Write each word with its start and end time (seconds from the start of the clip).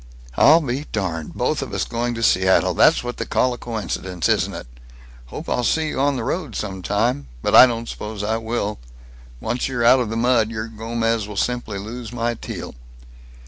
"I'll 0.35 0.61
be 0.61 0.85
darned. 0.91 1.35
Both 1.35 1.61
of 1.61 1.71
us 1.75 1.85
going 1.85 2.15
to 2.15 2.23
Seattle. 2.23 2.73
That's 2.73 3.03
what 3.03 3.17
they 3.17 3.25
call 3.25 3.53
a 3.53 3.57
coincidence, 3.59 4.27
isn't 4.29 4.55
it! 4.55 4.65
Hope 5.27 5.47
I'll 5.47 5.63
see 5.63 5.89
you 5.89 5.99
on 5.99 6.15
the 6.15 6.23
road, 6.23 6.55
some 6.55 6.81
time. 6.81 7.27
But 7.43 7.53
I 7.53 7.67
don't 7.67 7.87
suppose 7.87 8.23
I 8.23 8.37
will. 8.37 8.79
Once 9.39 9.67
you're 9.67 9.85
out 9.85 9.99
of 9.99 10.09
the 10.09 10.17
mud, 10.17 10.49
your 10.49 10.69
Gomez 10.69 11.27
will 11.27 11.37
simply 11.37 11.77
lose 11.77 12.11
my 12.11 12.33
Teal." 12.33 12.73